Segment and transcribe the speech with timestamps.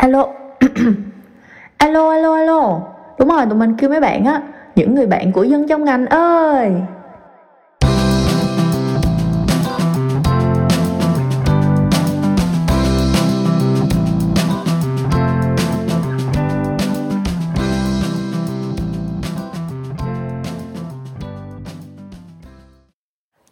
[0.00, 0.32] alo.
[1.76, 2.80] Alo alo alo.
[3.18, 4.42] Đúng rồi, tụi mình kêu mấy bạn á.
[4.74, 6.72] Những người bạn của dân trong ngành ơi.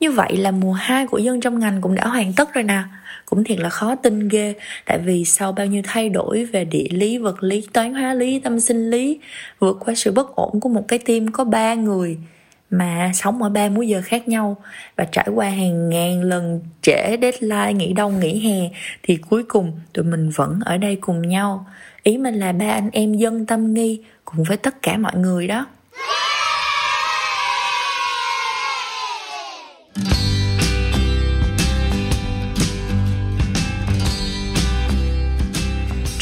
[0.09, 2.83] Như vậy là mùa 2 của dân trong ngành cũng đã hoàn tất rồi nè.
[3.27, 4.55] Cũng thiệt là khó tin ghê
[4.87, 8.41] Tại vì sau bao nhiêu thay đổi về địa lý, vật lý, toán hóa lý,
[8.41, 9.21] tâm sinh lý
[9.59, 12.19] Vượt qua sự bất ổn của một cái team có ba người
[12.71, 14.57] Mà sống ở ba múi giờ khác nhau
[14.97, 18.69] Và trải qua hàng ngàn lần trễ deadline, nghỉ đông, nghỉ hè
[19.03, 21.67] Thì cuối cùng tụi mình vẫn ở đây cùng nhau.
[22.03, 25.47] Ý mình là ba anh em dân tâm nghi Cùng với tất cả mọi người
[25.47, 25.67] đó.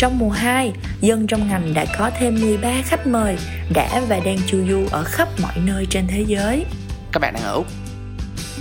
[0.07, 3.37] Trong mùa 2, dân trong ngành đã có thêm 13 khách mời
[3.75, 6.65] đã và đang chu du ở khắp mọi nơi trên thế giới.
[7.12, 7.67] Các bạn đang ở Úc.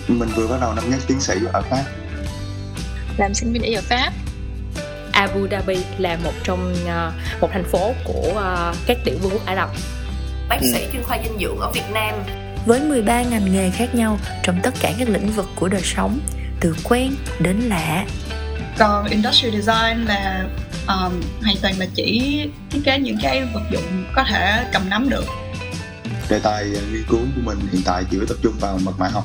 [0.08, 1.84] Mình vừa bắt đầu năm nhất tiến sĩ ở Pháp.
[3.18, 4.12] Làm sinh viên ở Pháp.
[5.12, 9.46] Abu Dhabi là một trong uh, một thành phố của uh, các tiểu vương quốc
[9.46, 9.70] Ả Rập.
[10.50, 12.16] Bác sĩ chuyên khoa dinh dưỡng ở Việt Nam.
[12.66, 16.20] Với 13 ngành nghề khác nhau trong tất cả các lĩnh vực của đời sống,
[16.60, 18.06] từ quen đến lạ.
[18.78, 20.46] Còn industrial design là
[20.88, 25.10] um, hoàn toàn là chỉ thiết kế những cái vật dụng có thể cầm nắm
[25.10, 25.26] được.
[26.30, 29.08] Đề tài à, nghiên cứu của mình hiện tại chỉ tập trung vào mật mã
[29.08, 29.24] học.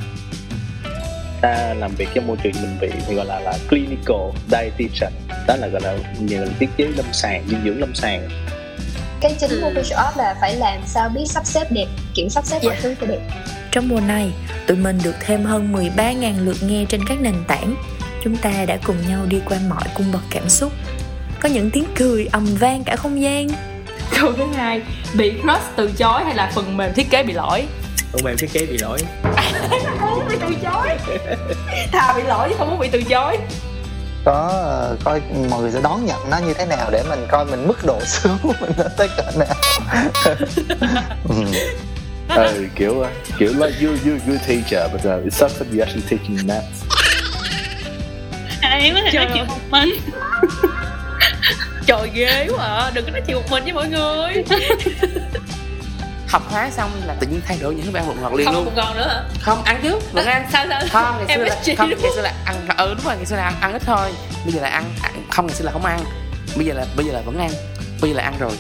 [1.41, 5.13] Ta làm việc trong môi trường bệnh viện thì gọi là là clinical dietitian
[5.47, 8.29] đó là gọi là như là thiết chế lâm sàng dinh dưỡng lâm sàng.
[9.21, 12.59] Cái chính của Photoshop là phải làm sao biết sắp xếp đẹp kiểm sắp xếp
[12.63, 12.83] mọi yeah.
[12.83, 13.21] thứ cho đẹp.
[13.71, 14.33] Trong mùa này
[14.67, 17.75] tụi mình được thêm hơn 13.000 lượt nghe trên các nền tảng.
[18.25, 20.73] Chúng ta đã cùng nhau đi qua mọi cung bậc cảm xúc
[21.41, 23.49] có những tiếng cười ầm vang cả không gian.
[24.21, 24.83] Câu thứ hai
[25.15, 27.65] bị crush từ chối hay là phần mềm thiết kế bị lỗi?
[28.13, 28.99] Phần mềm thiết kế bị lỗi.
[30.01, 30.89] Không muốn bị từ chối.
[31.93, 33.39] Thà bị lỗi chứ không muốn bị từ chối.
[34.25, 34.53] Có
[34.93, 37.67] uh, coi mọi người sẽ đón nhận nó như thế nào để mình coi mình
[37.67, 39.55] mức độ sướng của mình nó tới cỡ nào.
[42.37, 42.37] Ừ.
[42.37, 43.05] ừ kiểu
[43.39, 46.85] kiểu like you you good teacher but uh, it sucks that you actually teaching maths.
[48.61, 49.89] À, em có thể nói chuyện một mình
[51.87, 52.91] trời ghê quá à.
[52.95, 54.45] Đừng có nói chuyện một mình với mọi người.
[56.29, 58.55] Học hóa xong là tự nhiên thay đổi những cái ăn bột ngọt liền không
[58.55, 58.65] luôn.
[58.65, 59.23] không còn nữa hả?
[59.41, 60.47] Không ăn chứ vẫn ăn.
[60.53, 60.81] Sao sao?
[60.89, 62.57] Không ngày xưa là không ngày xưa là ăn.
[62.77, 64.11] Ừ đúng rồi ngày xưa là ăn, ăn ít thôi.
[64.45, 66.01] Bây giờ là ăn, ăn không ngày xưa là không ăn.
[66.57, 67.51] Bây giờ là bây giờ là vẫn ăn.
[68.01, 68.53] Bây giờ là ăn rồi.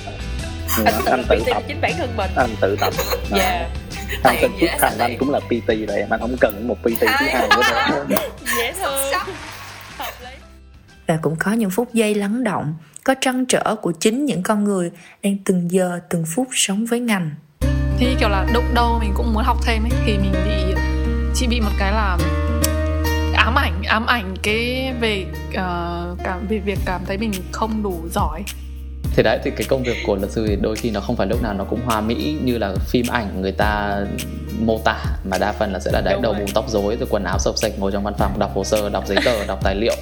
[0.84, 1.62] Anh, anh tự tập.
[1.68, 2.30] chính bản thân mình.
[2.36, 2.92] Anh tự tập.
[3.30, 3.44] Dạ.
[3.44, 3.70] Yeah.
[4.22, 7.06] anh tên Phúc Thành anh cũng là PT rồi anh không cần một PT thứ
[7.06, 8.06] hai nữa
[8.56, 8.99] dễ thương
[11.10, 14.64] và cũng có những phút giây lắng động có trăn trở của chính những con
[14.64, 14.90] người
[15.22, 17.30] đang từng giờ từng phút sống với ngành
[17.98, 20.74] thì kiểu là đụng đâu mình cũng muốn học thêm ấy thì mình bị
[21.34, 22.18] chỉ bị một cái là
[23.34, 28.08] ám ảnh ám ảnh cái về uh, cảm về việc cảm thấy mình không đủ
[28.14, 28.42] giỏi.
[29.16, 31.26] Thì đấy thì cái công việc của luật sư thì đôi khi nó không phải
[31.26, 34.00] lúc nào nó cũng hoa mỹ như là phim ảnh người ta
[34.58, 37.24] mô tả mà đa phần là sẽ là đấy đầu bù tóc rối rồi quần
[37.24, 39.74] áo sộc sạch ngồi trong văn phòng đọc hồ sơ đọc giấy tờ đọc tài
[39.74, 39.94] liệu.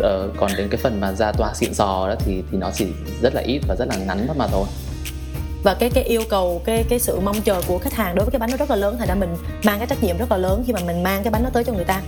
[0.00, 2.86] Ờ, còn đến cái phần mà ra tòa xịn sò đó thì thì nó chỉ
[3.22, 4.64] rất là ít và rất là ngắn thôi mà thôi.
[5.62, 8.32] Và cái cái yêu cầu cái cái sự mong chờ của khách hàng đối với
[8.32, 10.36] cái bánh nó rất là lớn thành ra mình mang cái trách nhiệm rất là
[10.36, 12.02] lớn khi mà mình mang cái bánh nó tới cho người ta.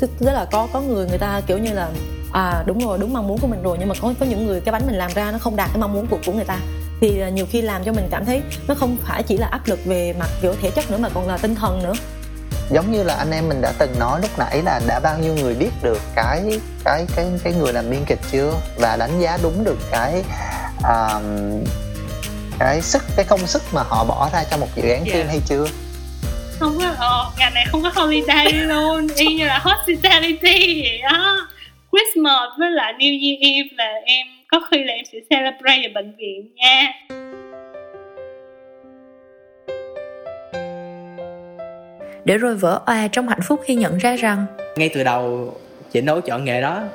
[0.00, 1.90] Tức là có có người người ta kiểu như là
[2.32, 4.60] à đúng rồi đúng mong muốn của mình rồi nhưng mà có có những người
[4.60, 6.58] cái bánh mình làm ra nó không đạt cái mong muốn của của người ta
[7.00, 9.60] thì à, nhiều khi làm cho mình cảm thấy nó không phải chỉ là áp
[9.66, 11.92] lực về mặt kiểu thể chất nữa mà còn là tinh thần nữa.
[12.70, 15.34] Giống như là anh em mình đã từng nói lúc nãy là đã bao nhiêu
[15.34, 18.52] người biết được cái cái cái cái người làm biên kịch chưa?
[18.76, 20.24] Và đánh giá đúng được cái
[20.82, 21.24] um,
[22.58, 25.16] cái sức cái công sức mà họ bỏ ra cho một dự án yeah.
[25.16, 25.66] phim hay chưa?
[26.58, 29.08] Không có ờ, ngành này không có holiday luôn.
[29.16, 31.36] Y như là hospitality vậy á.
[31.92, 35.90] Christmas với lại New Year Eve là em có khi là em sẽ celebrate ở
[35.94, 36.92] bệnh viện nha.
[42.24, 45.54] Để rồi vỡ òa trong hạnh phúc khi nhận ra rằng ngay từ đầu
[45.92, 46.74] chị đấu chọn nghề đó.
[46.74, 46.88] Yeah.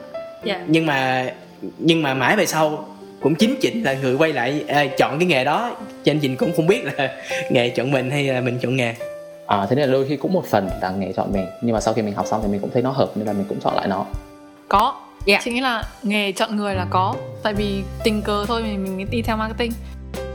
[0.44, 0.66] Dạ.
[0.68, 1.30] nhưng mà
[1.78, 2.86] nhưng mà mãi về sau
[3.22, 5.76] cũng chính chỉnh là người quay lại à, chọn cái nghề đó.
[6.04, 7.18] Cho nên chị cũng không biết là
[7.52, 8.96] nghề chọn mình hay là mình chọn nghề.
[9.48, 11.46] À, thế nên là đôi khi cũng một phần là nghề chọn mình.
[11.62, 13.34] Nhưng mà sau khi mình học xong thì mình cũng thấy nó hợp nên là
[13.34, 14.06] mình cũng chọn lại nó.
[14.70, 15.40] Có yeah.
[15.40, 15.42] Dạ.
[15.44, 19.08] chị nghĩ là nghề chọn người là có tại vì tình cờ thôi mình mình
[19.12, 19.72] đi theo marketing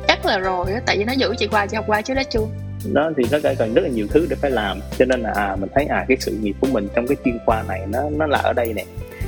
[0.08, 2.46] chắc là rồi tại vì nó giữ chị qua chị học qua chứ đó chưa
[2.92, 5.56] đó thì nó còn rất là nhiều thứ để phải làm cho nên là à,
[5.60, 8.26] mình thấy à cái sự nghiệp của mình trong cái chuyên khoa này nó nó
[8.26, 8.84] là ở đây nè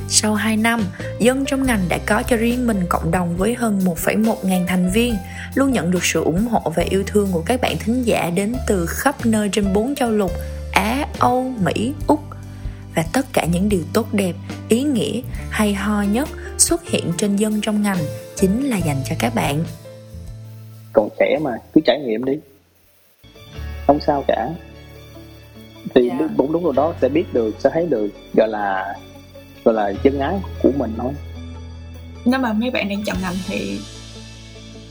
[0.09, 0.83] Sau 2 năm,
[1.19, 4.89] dân trong ngành đã có cho riêng mình cộng đồng với hơn 1,1 ngàn thành
[4.93, 5.15] viên,
[5.55, 8.55] luôn nhận được sự ủng hộ và yêu thương của các bạn thính giả đến
[8.67, 10.31] từ khắp nơi trên bốn châu lục
[10.71, 12.32] Á, Âu, Mỹ, Úc
[12.95, 14.33] và tất cả những điều tốt đẹp,
[14.69, 17.97] ý nghĩa, hay ho nhất xuất hiện trên dân trong ngành
[18.35, 19.63] chính là dành cho các bạn.
[20.93, 22.33] Còn trẻ mà, cứ trải nghiệm đi.
[23.87, 24.49] Không sao cả.
[25.95, 26.21] Thì yeah.
[26.21, 26.27] Dạ.
[26.37, 28.95] đúng đúng rồi đó sẽ biết được, sẽ thấy được gọi là
[29.65, 31.11] gọi là chân ái của mình thôi.
[32.25, 33.79] Nếu mà mấy bạn đang chọn ngành thì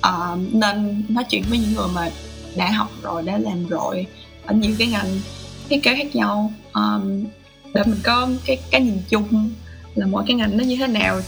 [0.09, 2.11] uh, nên nói chuyện với những người mà
[2.57, 4.07] đã học rồi, đã làm rồi
[4.47, 5.21] ở nhiều cái ngành
[5.69, 7.25] thiết kế khác nhau um,
[7.75, 9.53] để mình có cái cái nhìn chung
[9.95, 11.21] là mỗi cái ngành nó như thế nào.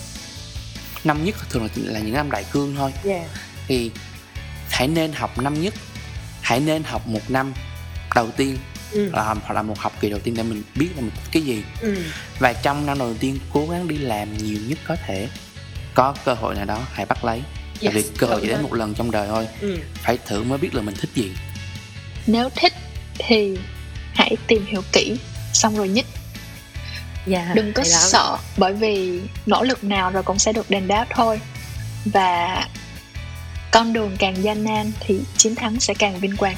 [1.05, 2.93] Năm nhất thường là, là những năm đại cương thôi.
[3.05, 3.27] Yeah.
[3.69, 3.91] thì
[4.71, 5.75] hãy nên học năm nhất
[6.41, 7.53] hãy nên học một năm
[8.15, 8.59] đầu tiên
[8.93, 9.11] ừ.
[9.13, 11.65] là hoặc là một học kỳ đầu tiên để mình biết là mình cái gì.
[11.81, 11.97] Ừ.
[12.39, 15.29] và trong năm đầu tiên cố gắng đi làm nhiều nhất có thể.
[15.95, 17.43] Có cơ hội nào đó hãy bắt lấy.
[17.81, 19.49] Yes, tại vì cơ hội chỉ đến một lần trong đời thôi.
[19.61, 19.79] Ừ.
[19.95, 21.33] phải thử mới biết là mình thích gì.
[22.27, 22.73] Nếu thích
[23.19, 23.59] thì
[24.15, 25.17] hãy tìm hiểu kỹ
[25.53, 26.07] xong rồi nhích
[27.27, 31.07] yeah, đừng có sợ bởi vì nỗ lực nào rồi cũng sẽ được đền đáp
[31.11, 31.41] thôi
[32.05, 32.65] và
[33.71, 36.57] con đường càng gian nan thì chiến thắng sẽ càng vinh quang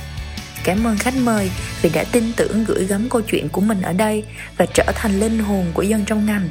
[0.66, 1.50] Cảm ơn khách mời
[1.82, 4.24] vì đã tin tưởng gửi gắm câu chuyện của mình ở đây
[4.56, 6.48] và trở thành linh hồn của dân trong ngành.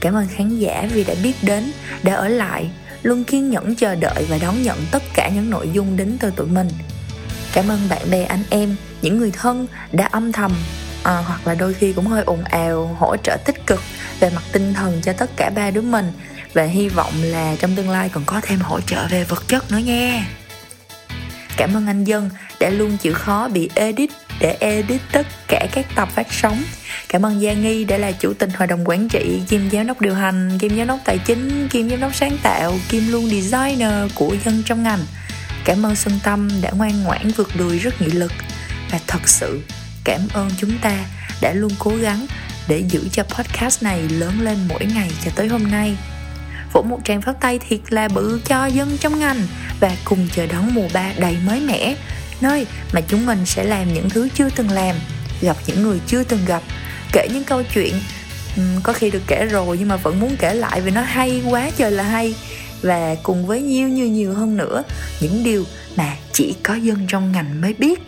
[0.00, 1.72] Cảm ơn khán giả vì đã biết đến,
[2.02, 2.70] đã ở lại,
[3.02, 6.30] luôn kiên nhẫn chờ đợi và đón nhận tất cả những nội dung đến từ
[6.36, 6.68] tụi mình.
[7.52, 10.52] Cảm ơn bạn bè anh em, những người thân đã âm thầm
[11.02, 13.80] à, hoặc là đôi khi cũng hơi ồn ào hỗ trợ tích cực
[14.20, 16.12] về mặt tinh thần cho tất cả ba đứa mình.
[16.54, 19.70] Và hy vọng là trong tương lai còn có thêm hỗ trợ về vật chất
[19.70, 20.26] nữa nha.
[21.56, 22.30] Cảm ơn anh dân
[22.60, 24.10] đã luôn chịu khó bị edit
[24.40, 26.62] để edit tất cả các tập phát sóng.
[27.08, 30.00] Cảm ơn gia nghi đã là chủ tịch hội đồng quản trị kim giám đốc
[30.00, 34.12] điều hành kim giám đốc tài chính kim giám đốc sáng tạo kim luôn designer
[34.14, 35.00] của dân trong ngành.
[35.64, 38.32] Cảm ơn xuân tâm đã ngoan ngoãn vượt đùi rất nghị lực.
[38.90, 39.60] Và thật sự
[40.08, 41.04] cảm ơn chúng ta
[41.40, 42.26] đã luôn cố gắng
[42.68, 45.96] để giữ cho podcast này lớn lên mỗi ngày cho tới hôm nay.
[46.72, 49.46] Vỗ một tràng phát tay thiệt là bự cho dân trong ngành
[49.80, 51.96] và cùng chờ đón mùa ba đầy mới mẻ,
[52.40, 54.96] nơi mà chúng mình sẽ làm những thứ chưa từng làm,
[55.40, 56.62] gặp những người chưa từng gặp,
[57.12, 57.94] kể những câu chuyện
[58.82, 61.70] có khi được kể rồi nhưng mà vẫn muốn kể lại vì nó hay quá
[61.76, 62.34] trời là hay.
[62.82, 64.82] Và cùng với nhiều nhiều nhiều hơn nữa,
[65.20, 65.64] những điều
[65.96, 68.00] mà chỉ có dân trong ngành mới biết.